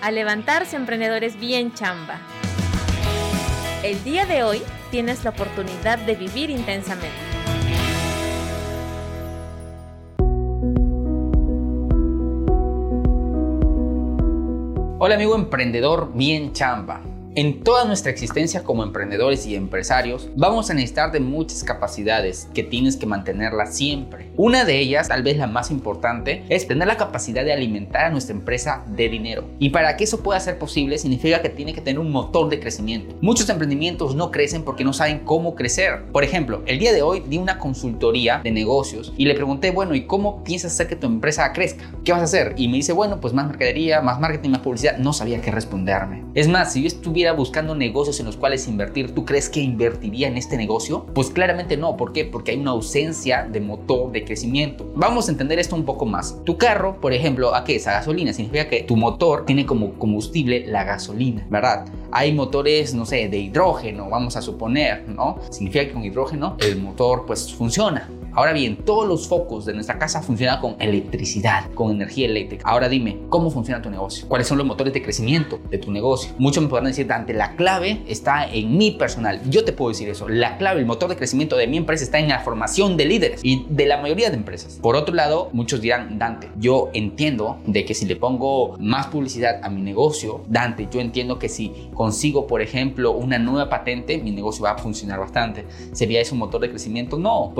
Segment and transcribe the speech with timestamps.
[0.00, 2.18] a levantarse emprendedores bien chamba.
[3.82, 7.08] El día de hoy tienes la oportunidad de vivir intensamente.
[14.98, 17.00] Hola amigo emprendedor bien chamba.
[17.36, 22.64] En toda nuestra existencia como emprendedores y empresarios, vamos a necesitar de muchas capacidades que
[22.64, 24.32] tienes que mantenerlas siempre.
[24.36, 28.10] Una de ellas, tal vez la más importante, es tener la capacidad de alimentar a
[28.10, 29.44] nuestra empresa de dinero.
[29.60, 32.58] Y para que eso pueda ser posible, significa que tiene que tener un motor de
[32.58, 33.14] crecimiento.
[33.20, 36.06] Muchos emprendimientos no crecen porque no saben cómo crecer.
[36.10, 39.94] Por ejemplo, el día de hoy di una consultoría de negocios y le pregunté, bueno,
[39.94, 41.92] ¿y cómo piensas hacer que tu empresa crezca?
[42.04, 42.54] ¿Qué vas a hacer?
[42.56, 44.98] Y me dice, bueno, pues más mercadería, más marketing, más publicidad.
[44.98, 46.24] No sabía qué responderme.
[46.34, 50.28] Es más, si yo estuviera buscando negocios en los cuales invertir, ¿tú crees que invertiría
[50.28, 51.06] en este negocio?
[51.14, 51.96] Pues claramente no.
[51.96, 52.24] ¿Por qué?
[52.24, 54.90] Porque hay una ausencia de motor de crecimiento.
[54.96, 56.36] Vamos a entender esto un poco más.
[56.44, 57.86] Tu carro, por ejemplo, ¿a qué es?
[57.86, 58.32] A gasolina.
[58.32, 61.86] Significa que tu motor tiene como combustible la gasolina, ¿verdad?
[62.10, 65.38] Hay motores, no sé, de hidrógeno, vamos a suponer, ¿no?
[65.50, 68.08] Significa que con hidrógeno el motor pues funciona.
[68.32, 72.68] Ahora bien, todos los focos de nuestra casa funcionan con electricidad, con energía eléctrica.
[72.68, 74.28] Ahora dime, ¿cómo funciona tu negocio?
[74.28, 76.32] ¿Cuáles son los motores de crecimiento de tu negocio?
[76.38, 79.40] Muchos me podrán decir, Dante, la clave está en mi personal.
[79.50, 80.28] Yo te puedo decir eso.
[80.28, 83.40] La clave, el motor de crecimiento de mi empresa está en la formación de líderes
[83.42, 84.78] y de la mayoría de empresas.
[84.80, 89.60] Por otro lado, muchos dirán, Dante, yo entiendo de que si le pongo más publicidad
[89.62, 94.30] a mi negocio, Dante, yo entiendo que si consigo, por ejemplo, una nueva patente, mi
[94.30, 95.64] negocio va a funcionar bastante.
[95.92, 97.18] ¿Sería eso un motor de crecimiento?
[97.18, 97.52] No,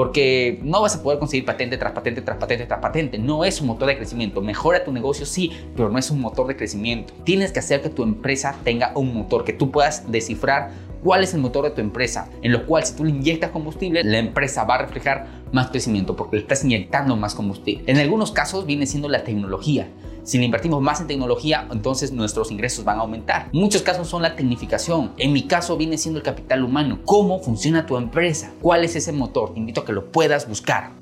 [0.62, 3.18] no vas a poder conseguir patente tras patente tras patente tras patente.
[3.18, 4.40] No es un motor de crecimiento.
[4.40, 7.12] Mejora tu negocio, sí, pero no es un motor de crecimiento.
[7.24, 10.70] Tienes que hacer que tu empresa tenga un motor, que tú puedas descifrar
[11.02, 14.04] cuál es el motor de tu empresa, en lo cual si tú le inyectas combustible,
[14.04, 17.84] la empresa va a reflejar más crecimiento porque le estás inyectando más combustible.
[17.86, 19.88] En algunos casos viene siendo la tecnología.
[20.22, 23.48] Si le invertimos más en tecnología, entonces nuestros ingresos van a aumentar.
[23.52, 25.12] Muchos casos son la tecnificación.
[25.16, 27.00] En mi caso viene siendo el capital humano.
[27.04, 28.52] ¿Cómo funciona tu empresa?
[28.60, 29.54] ¿Cuál es ese motor?
[29.54, 30.92] Te invito a que lo puedas buscar.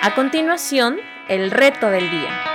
[0.00, 0.96] A continuación,
[1.28, 2.47] el reto del día.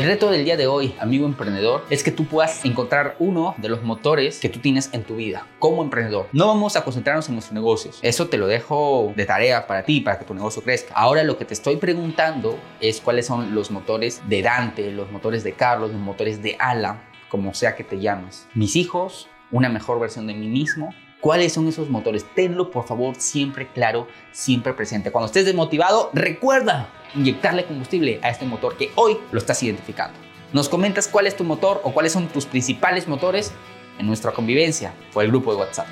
[0.00, 3.68] El reto del día de hoy, amigo emprendedor, es que tú puedas encontrar uno de
[3.68, 6.26] los motores que tú tienes en tu vida como emprendedor.
[6.32, 7.98] No vamos a concentrarnos en nuestros negocios.
[8.00, 10.94] Eso te lo dejo de tarea para ti, para que tu negocio crezca.
[10.94, 15.44] Ahora lo que te estoy preguntando es cuáles son los motores de Dante, los motores
[15.44, 18.48] de Carlos, los motores de Ala, como sea que te llames.
[18.54, 22.24] Mis hijos, una mejor versión de mí mismo, ¿Cuáles son esos motores?
[22.34, 25.12] Tenlo por favor siempre claro, siempre presente.
[25.12, 30.18] Cuando estés desmotivado, recuerda inyectarle combustible a este motor que hoy lo estás identificando.
[30.54, 33.52] Nos comentas cuál es tu motor o cuáles son tus principales motores
[33.98, 35.86] en nuestra convivencia o el grupo de WhatsApp.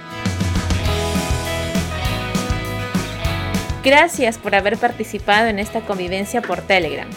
[3.84, 7.08] Gracias por haber participado en esta convivencia por Telegram.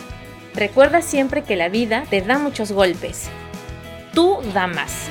[0.54, 3.30] Recuerda siempre que la vida te da muchos golpes.
[4.14, 5.10] Tú da más.